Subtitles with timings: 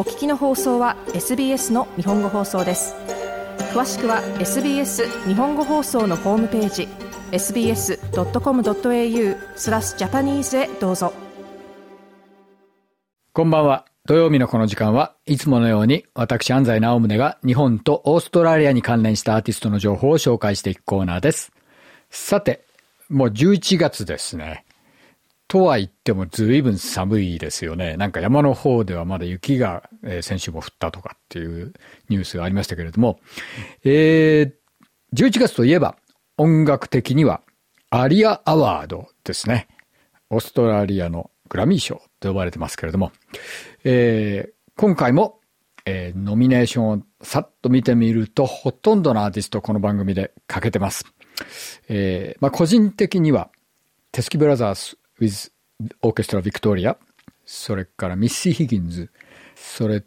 [0.00, 2.94] お聞きの放送は SBS の日本語放送です
[3.74, 6.88] 詳しくは SBS 日本語放送のホームページ
[7.32, 11.12] sbs.com.au スラスジャパニーズへどうぞ
[13.34, 21.52] こんばんは土曜日のこの時間はいつものように私安西直宗が日本とオーストラリアに関連したアーティストの情報を紹介していくコーナーです
[22.08, 22.64] さて
[23.10, 24.64] もう11月ですね
[25.50, 27.96] とは言っても随分寒いですよね。
[27.96, 31.72] なんか山の方ではまだ雪が、えー、先週も降ったとかっていう
[32.08, 33.18] ニュースがありましたけれども、
[33.82, 34.54] えー、
[35.16, 35.96] 11月といえば
[36.38, 37.40] 音楽的には
[37.90, 39.66] アリアアワードですね。
[40.30, 43.10] オーストラリアのグラミー賞と呼ばれてますけれども、
[43.82, 45.38] えー、今回も
[45.86, 51.06] えー、ノミネーションをさっと見てみると、ほとんどのアーティストこの番組でかけてます。
[51.88, 53.48] えー、まあ、個人的には、
[54.12, 55.50] テスキブラザース with
[56.02, 56.96] Orchestra Victoria、
[57.46, 59.10] それからミッシー・ヒギンズ、
[59.54, 60.02] それ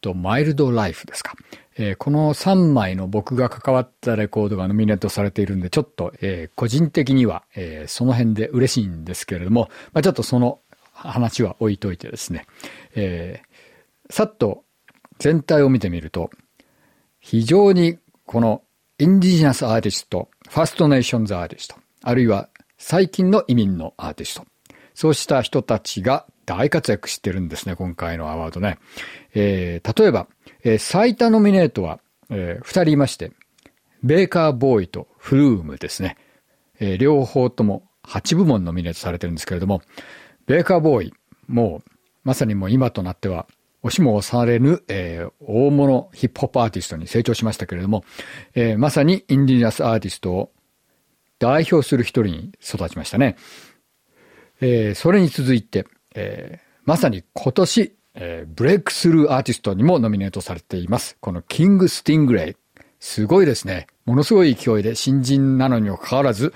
[0.00, 1.32] とマイルド・ライフですか。
[1.76, 10.60] えー、この3枚の僕が関わったレコードがノミネートされているんで、ちょっと、えー、個人的には、えー、その辺で嬉しいんですけれども、まあ、ちょっとその
[10.92, 12.46] 話は置いといてですね、
[12.94, 14.64] えー、さっと
[15.18, 16.30] 全体を見てみると、
[17.20, 18.62] 非常にこの
[18.98, 24.44] インディジナスアーティスト、ファーストネーションズアーティスト、あるいは最近の移民のアーティスト、
[24.94, 28.78] そうした人たちが大活躍してるんですね、今回のアワードね。
[29.34, 30.26] えー、例えば、
[30.64, 33.32] えー、最多ノミネートは、えー、二人いまして、
[34.02, 36.16] ベーカーボーイとフルームですね。
[36.80, 39.82] えー、両方とも8部門ノミネートされてるんですけれども、
[40.46, 41.14] ベーカーボーイ、
[41.46, 41.90] もう、
[42.24, 43.46] まさにもう今となっては、
[43.84, 48.04] 押しも押されぬ、えー、大物ヒップホップアーティストに成長しましたけれども、
[48.54, 50.52] えー、まさにインディナスアーティストを
[51.40, 53.36] 代表する一人に育ちましたね。
[54.64, 61.16] えー、それに続いて、えー、まさに今年、えー、ブレイクスルーアーティストにもノミネートされています。
[61.20, 62.80] このキング・スティングレイ。
[63.00, 63.88] すごいですね。
[64.06, 66.54] ものすごい勢いで新人なのにもかかわらず、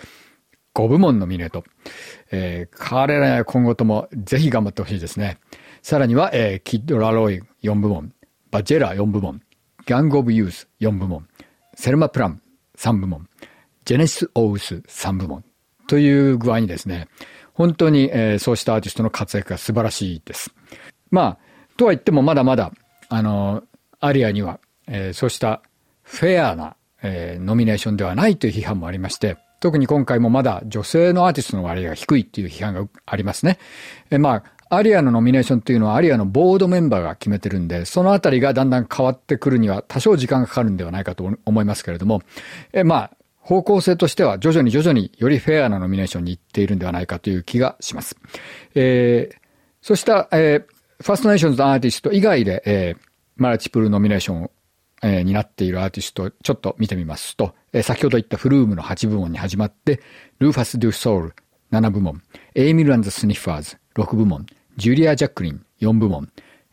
[0.75, 1.65] 5部門ノミネート。
[2.31, 5.39] えー、彼らや今後ともぜひ頑張ってほしいですね。
[5.83, 8.13] さらには、えー、キッド・ラロイ4部門、
[8.53, 9.43] バジェラ4部門、
[9.85, 11.27] ギャング・オブ・ユース4部門、
[11.75, 12.41] セルマ・プラム
[12.79, 13.29] 3部門、
[13.85, 15.43] ジェネシス・オウス3部門
[15.89, 17.09] という具合にですね、
[17.57, 20.55] 本当に、えー、そうしたアーティストの活躍が素晴らしいです。
[21.11, 21.39] まあ、
[21.79, 22.71] とは言ってもまだまだ、
[23.09, 23.63] あの、
[23.99, 25.63] アリアには、えー、そうした
[26.03, 33.57] フェアな、えー、ノミネーションではないという批判もありまして、特に今回もまだ女性のアーティストの割合が低いっていう批判がありますね。
[34.11, 34.45] えー、まあ、
[34.75, 42.21] アリアのノミネーションというのはアリアのボードメンバーが決めてるんで、そのあたりがだんだん変わってくるには多少時間がかかるんではないかと思いますけれども、
[42.73, 43.11] えー、まあ、
[43.47, 48.17] 方向性としては徐々に徐々によりフェアなノミネーションに行っているんではないかという気がします。
[48.75, 49.37] えー、
[49.83, 53.01] そうした、えー、ファーストネーションズのアーティスト以外で、えー、
[53.37, 54.51] マルチプルノミネーションを
[55.03, 60.01] えー、になっているアーティストをちょっと見てみますと、えー、先ほど言ったフルームの8部門に始まって、
[60.39, 61.35] ルーファス・ドゥ・ソウル
[61.71, 62.23] 7部門、
[62.55, 64.47] エイミル・アンズ・スニッファーズ6部門、
[64.79, 66.31] ジュリア・ジャックリン4部門、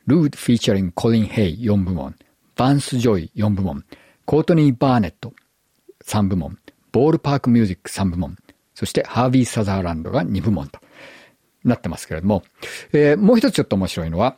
[0.07, 2.15] ルーフィーチャリン・コリン・ヘイ4部門、
[2.55, 3.83] バンス・ジョイ4部門、
[4.23, 5.33] コートニー・バーネット
[6.05, 6.59] 3部門、
[6.91, 8.37] ボールパークミュージック3部門、
[8.75, 10.79] そしてハービー・サザーランドが2部門と
[11.63, 12.43] なってますけれども、
[12.91, 14.37] えー、もう一つちょっと面白いのは、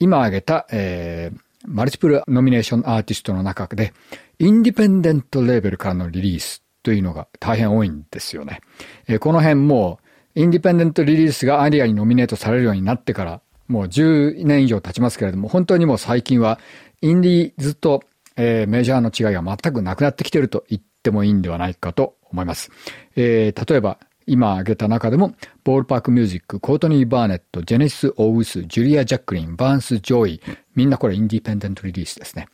[0.00, 3.92] 今挙げた、えー、マルチプルノミネーションアーティストの中で、
[4.38, 8.60] インディペンデントレーベルからのリリースというのが大変多いんですよね。
[9.06, 9.98] えー、この辺も
[10.36, 16.58] う、インディペンデントリリースがアリアにノミネートされるようになってから、もう10年以上経ちますけれども、本当にもう最近は、
[17.00, 18.02] インディーズと、
[18.36, 22.70] えー、メジャーの違いが全くなくなってきてると言っってもいいんではないかと思います。
[23.16, 30.42] えー、例えば、今挙げた中でも、ボールパークミュージック、コートニー・バーネット、ジェネシス・オウス、ジュリア・ジャックリン、バーンス・ジョイ、
[30.74, 32.46] みんなこれインディペンデントリリースですね。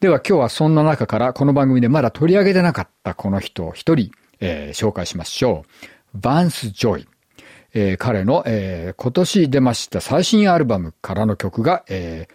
[0.00, 5.64] では今日はそんな中からこの番組でまだ取り上げてなかったこの人を一人、えー、紹介しましょ
[6.14, 6.18] う。
[6.20, 7.08] バーンス・ジョイ。
[7.72, 12.28] えー、彼の、えー、今年出ました最新アルバムからの曲が、え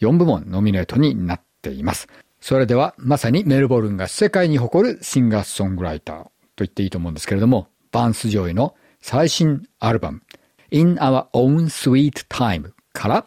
[0.00, 2.06] ー、4部門ノミネートになっています。
[2.40, 10.22] それではまさにメルボルンが世界に誇るシンガーソングライターと言っていいと思うんですけれども、バンス・ジョイの最新アルバム
[10.70, 13.26] In Our Own Sweet Time から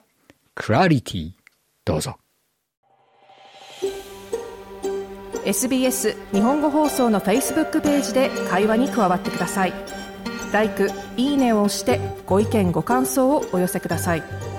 [0.55, 1.31] Clarity
[1.85, 2.17] どうぞ。
[5.45, 9.73] SBS 日本語放送の Facebook ページで会話に加わってください。
[10.53, 10.71] l i
[11.17, 14.52] いいねを押してご意見ご感想をお寄せください。